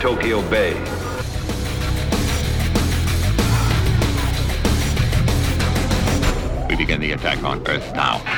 [0.00, 0.74] Tokyo Bay.
[6.68, 8.37] We begin the attack on Earth now.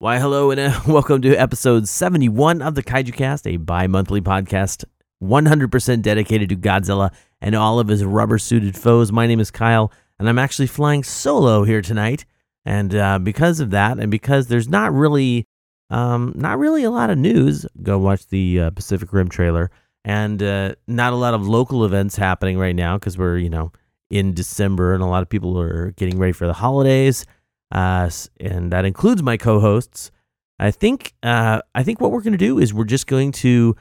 [0.00, 4.20] Why, hello, and uh, welcome to episode 71 of the Kaiju Cast, a bi monthly
[4.20, 4.84] podcast
[5.20, 9.10] 100% dedicated to Godzilla and all of his rubber suited foes.
[9.10, 12.24] My name is Kyle, and I'm actually flying solo here tonight.
[12.64, 15.48] And uh, because of that, and because there's not really,
[15.90, 19.68] um, not really a lot of news, go watch the uh, Pacific Rim trailer,
[20.04, 23.72] and uh, not a lot of local events happening right now because we're, you know,
[24.10, 27.26] in December and a lot of people are getting ready for the holidays
[27.72, 30.10] uh, and that includes my co-hosts.
[30.58, 33.76] I think uh, I think what we're going to do is we're just going to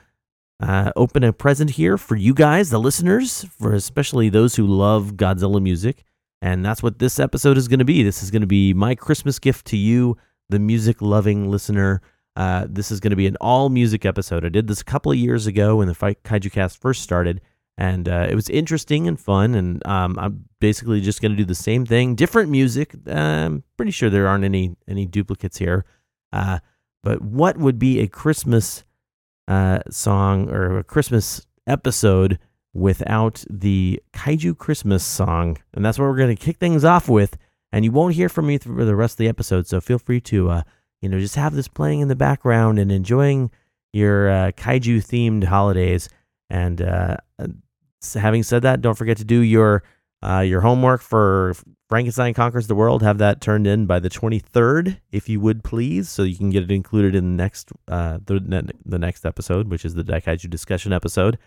[0.61, 5.13] uh, open a present here for you guys, the listeners, for especially those who love
[5.13, 6.03] Godzilla music,
[6.41, 8.03] and that's what this episode is going to be.
[8.03, 10.17] This is going to be my Christmas gift to you,
[10.49, 12.01] the music-loving listener.
[12.35, 14.45] Uh, this is going to be an all-music episode.
[14.45, 17.41] I did this a couple of years ago when the Kaiju Cast first started,
[17.77, 19.53] and uh, it was interesting and fun.
[19.53, 22.95] And um, I'm basically just going to do the same thing, different music.
[23.05, 25.85] I'm pretty sure there aren't any any duplicates here.
[26.33, 26.59] Uh,
[27.03, 28.83] but what would be a Christmas
[29.47, 32.39] uh, song or a Christmas episode
[32.73, 35.57] without the Kaiju Christmas song?
[35.73, 37.37] And that's what we're going to kick things off with.
[37.71, 40.21] And you won't hear from me for the rest of the episode, so feel free
[40.21, 40.61] to uh,
[41.01, 43.51] you know just have this playing in the background and enjoying
[43.93, 46.09] your uh, Kaiju themed holidays.
[46.49, 47.17] And uh,
[48.13, 49.83] having said that, don't forget to do your
[50.23, 51.53] uh, your homework for
[51.89, 53.03] Frankenstein Conquers the World.
[53.03, 56.63] Have that turned in by the 23rd, if you would please, so you can get
[56.63, 60.91] it included in the next uh, the, the next episode, which is the Daikaiju discussion
[60.91, 61.37] episode.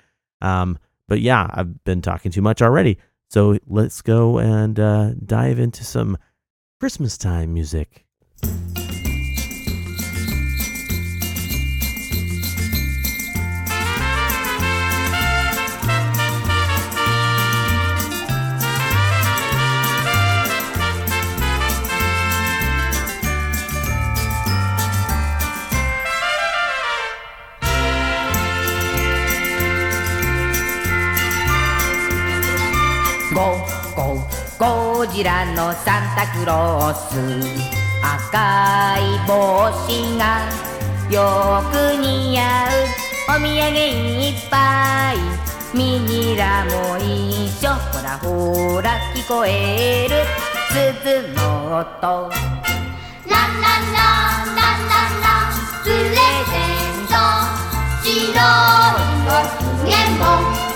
[0.41, 0.79] Um,
[1.09, 5.85] but yeah, I've been talking too much already, so let's go and uh, dive into
[5.85, 6.17] some
[6.79, 8.07] Christmas time music.
[35.13, 37.19] ジラのサンタクロース
[38.01, 39.33] 赤い帽
[39.73, 40.23] 子が
[41.11, 42.71] よく似合う
[43.29, 45.17] お土産いっぱい
[45.77, 50.25] ミニラも一緒ほらほら聞こえる
[50.71, 52.31] 鈴の音ラン
[53.27, 54.07] ランラ
[54.45, 56.55] ンランランランプレゼ
[56.95, 57.13] ント
[58.05, 58.15] 白い
[59.27, 60.23] ご機嫌も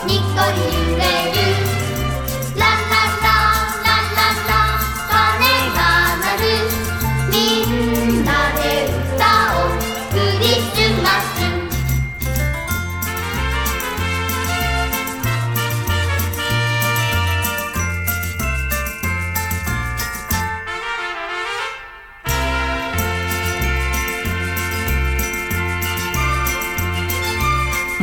[0.06, 0.58] にっこり
[0.90, 1.73] 揺れる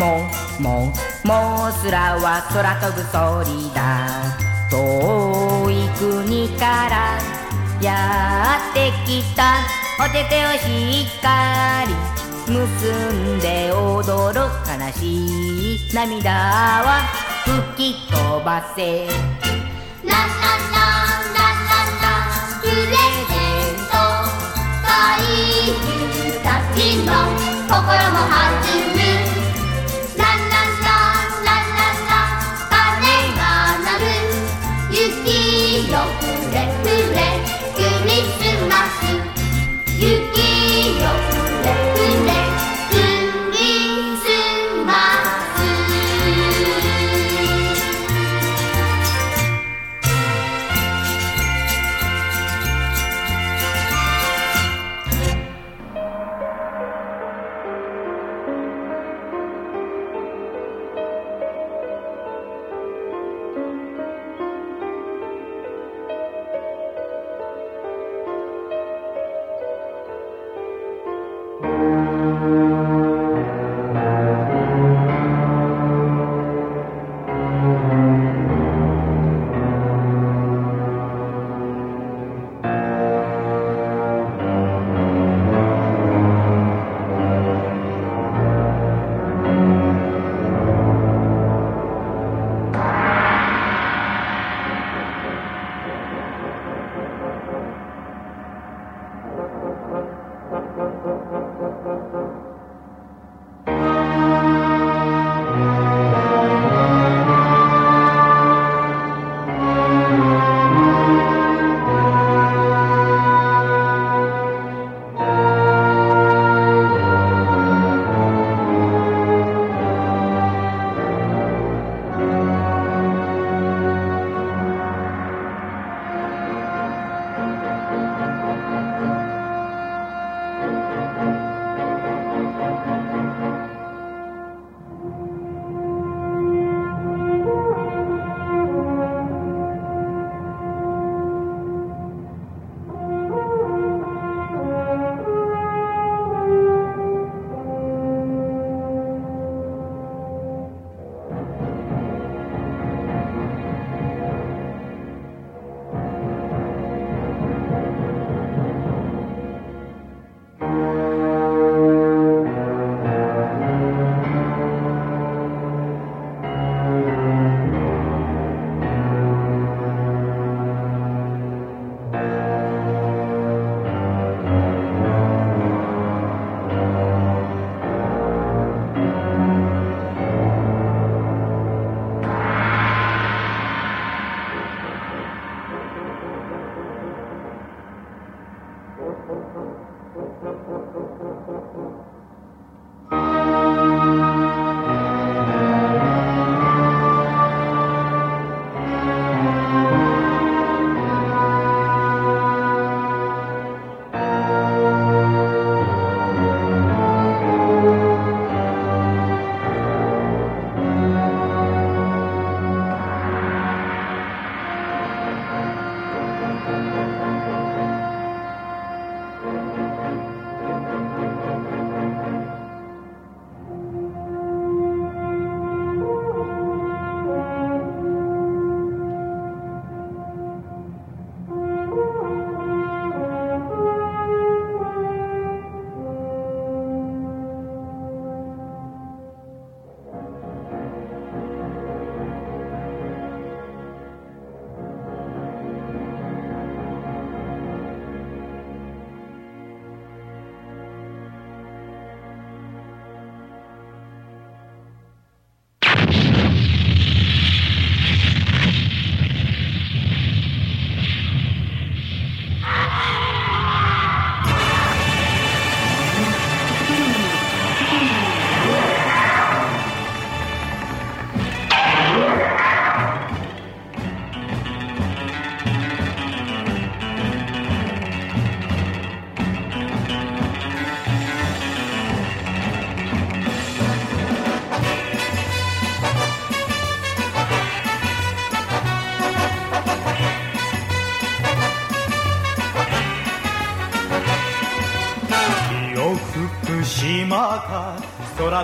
[0.02, 0.28] も
[0.60, 4.36] うもすらは空飛ぶ鳥だ。
[4.72, 7.20] 遠い国から
[7.80, 9.60] やってきた。
[10.04, 11.94] おててをしっかり。
[12.48, 12.58] 結
[13.14, 17.04] んで踊る悲しい涙は
[17.76, 19.06] 吹き飛ばせ。
[20.04, 20.92] ラララ
[27.70, 27.78] 心
[28.12, 28.42] も弾
[28.88, 28.91] む。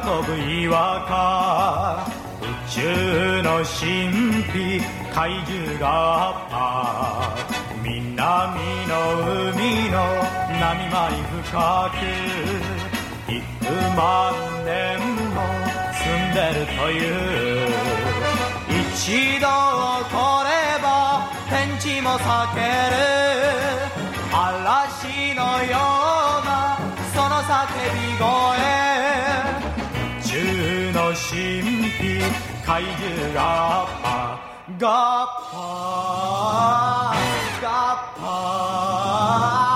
[0.08, 2.08] 飛ぶ岩か。
[2.42, 4.08] 宇宙の神
[4.54, 4.80] 秘
[5.14, 7.84] 怪獣があった。
[7.84, 8.94] 南の
[9.52, 9.96] 海の
[10.62, 12.08] 波間に深く
[13.34, 13.36] 幾
[13.98, 14.34] 万
[14.64, 14.98] 年
[15.36, 15.44] も
[15.92, 17.68] 住んでるという。
[18.96, 19.12] 一
[19.42, 20.88] 度来れば
[21.50, 22.96] 天地も避ける。
[24.32, 26.80] 嵐のような
[27.14, 28.97] その叫び声。
[31.07, 32.21] の神秘
[32.65, 34.41] 怪獣がパ
[34.79, 37.15] ガッパ
[37.61, 39.76] ガッパ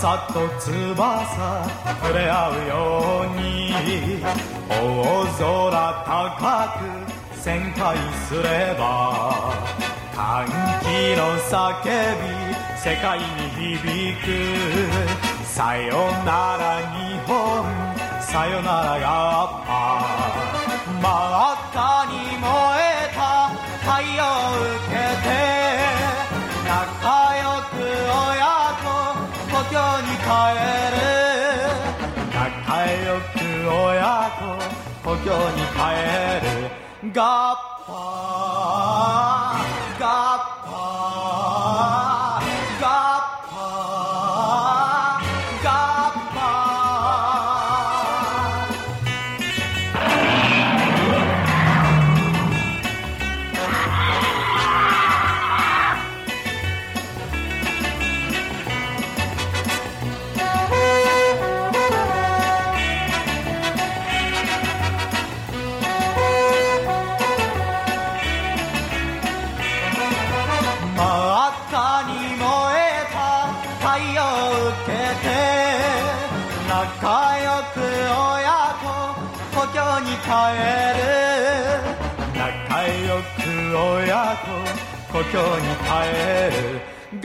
[0.00, 0.70] 翼と翼
[2.00, 3.48] 触れ合うように。
[4.68, 4.72] 大
[5.38, 5.74] 空
[6.06, 6.10] 高
[6.78, 6.86] く
[7.36, 7.96] 旋回
[8.28, 8.84] すれば
[10.14, 10.86] 歓喜
[11.16, 12.30] の叫び
[12.78, 13.24] 世界に
[13.74, 14.26] 響く。
[15.44, 16.62] さよなら
[16.94, 17.66] 日本
[18.20, 19.06] さよならや
[19.44, 19.74] っぱ
[21.02, 22.46] 真っ赤に燃
[22.84, 22.87] え
[35.08, 36.70] 허견이 가해를
[37.14, 37.56] 갚아
[39.98, 40.68] 갚아.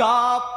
[0.03, 0.52] stop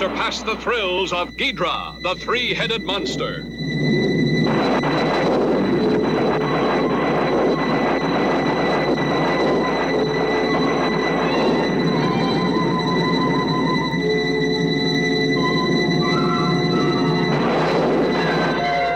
[0.00, 3.42] surpass the thrills of Ghidra, the three-headed monster.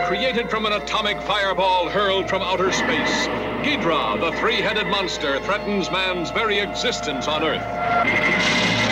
[0.06, 3.26] Created from an atomic fireball hurled from outer space,
[3.62, 8.83] Ghidra, the three-headed monster, threatens man's very existence on Earth.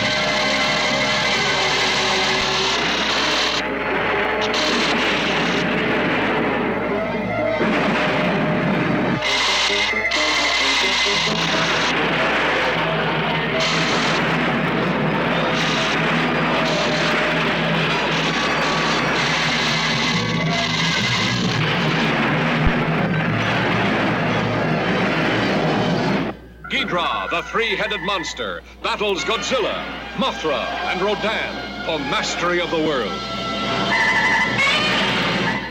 [27.53, 29.85] Three-headed monster, battles Godzilla,
[30.15, 33.11] Mothra, and Rodan for mastery of the world.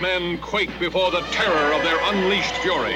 [0.01, 2.95] Men quake before the terror of their unleashed fury.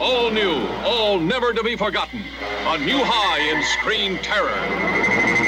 [0.00, 2.24] All new, all never to be forgotten.
[2.66, 5.39] A new high in screen terror.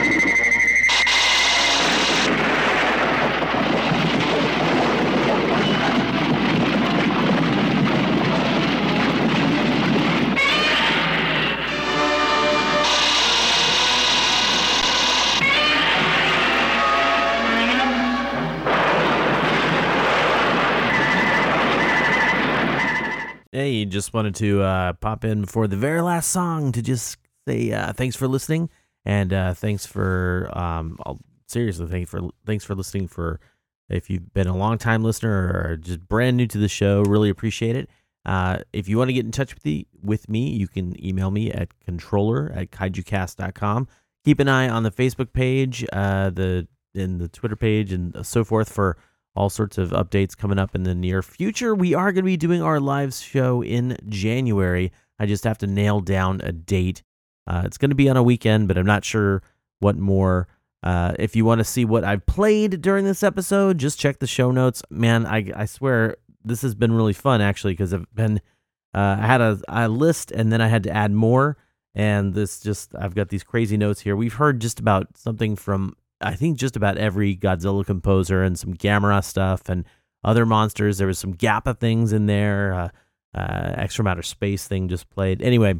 [23.92, 27.92] Just wanted to uh, pop in before the very last song to just say uh,
[27.92, 28.70] thanks for listening
[29.04, 33.38] and uh, thanks for um, I'll, seriously thank you for thanks for listening for
[33.88, 37.28] if you've been a long time listener or just brand new to the show really
[37.28, 37.90] appreciate it.
[38.24, 41.30] Uh, if you want to get in touch with, the, with me you can email
[41.30, 43.86] me at controller at kaijucast.com
[44.24, 48.44] keep an eye on the facebook page uh, the and the twitter page and so
[48.44, 48.96] forth for
[49.34, 51.74] all sorts of updates coming up in the near future.
[51.74, 54.92] We are going to be doing our live show in January.
[55.18, 57.02] I just have to nail down a date.
[57.46, 59.42] Uh, it's going to be on a weekend, but I'm not sure
[59.80, 60.48] what more.
[60.82, 64.26] Uh, if you want to see what I've played during this episode, just check the
[64.26, 64.82] show notes.
[64.90, 68.40] Man, I, I swear this has been really fun actually because I've been
[68.94, 71.56] uh, I had a, a list and then I had to add more.
[71.94, 74.16] And this just I've got these crazy notes here.
[74.16, 78.74] We've heard just about something from I think just about every Godzilla composer and some
[78.74, 79.84] Gamera stuff and
[80.24, 80.98] other monsters.
[80.98, 82.72] There was some Gappa things in there.
[82.72, 82.88] Uh,
[83.34, 85.42] uh, extra matter space thing just played.
[85.42, 85.74] Anyway,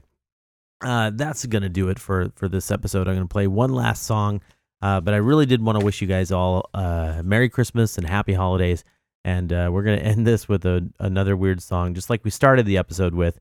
[0.82, 3.08] uh, that's gonna do it for for this episode.
[3.08, 4.40] I'm gonna play one last song,
[4.80, 8.06] uh, but I really did want to wish you guys all uh, Merry Christmas and
[8.06, 8.84] Happy Holidays.
[9.24, 12.66] And uh, we're gonna end this with a, another weird song, just like we started
[12.66, 13.38] the episode with.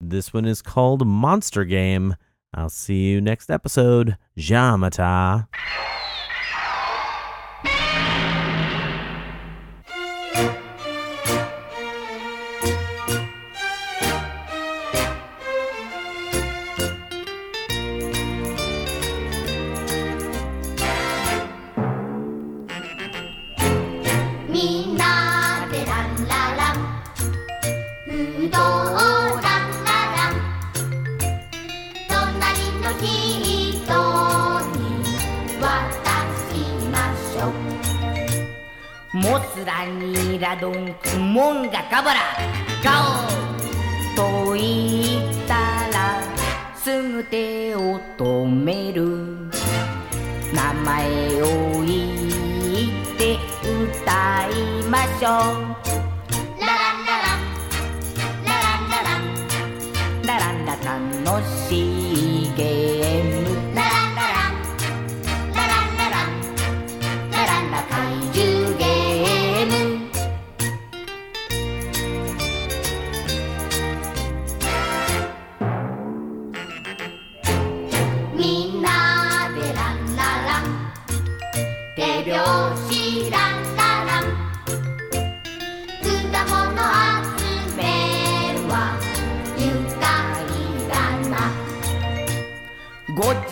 [0.00, 2.14] This one is called Monster Game.
[2.54, 4.16] I'll see you next episode.
[4.36, 5.48] Jamata.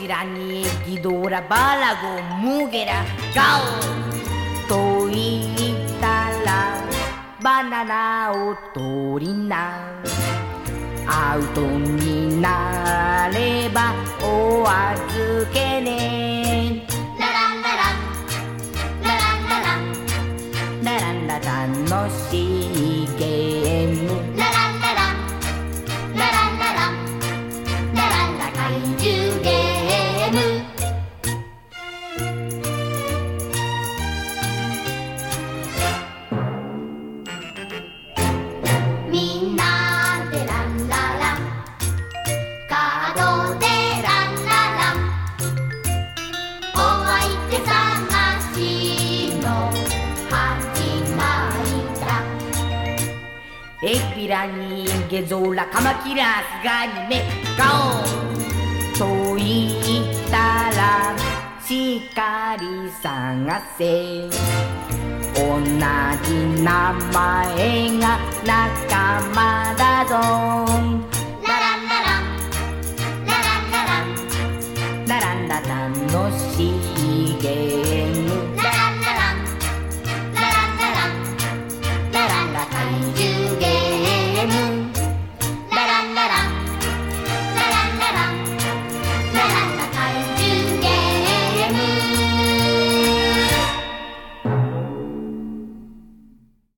[0.07, 2.21] らにえきどらばらご
[3.35, 6.83] ガオといったら
[7.43, 10.03] バナナをとりな。
[11.09, 16.85] アウトになればおあずけね。
[17.19, 17.33] ララ
[17.63, 17.85] ララ
[19.03, 19.31] ララ
[20.85, 21.51] ララララ
[21.95, 22.66] 楽しい
[54.47, 57.25] にゲゾラカマキラスガニメ
[57.59, 58.03] ガオ
[58.99, 61.17] と言ったら
[61.65, 63.83] しっかり探せ。
[65.35, 65.43] 同
[66.23, 66.31] じ
[66.63, 70.15] 名前が仲間だぞ。
[71.47, 72.23] ラランララン。
[73.27, 74.07] ラランララン
[75.07, 76.73] ラランラ楽しい
[77.43, 77.86] ゲーム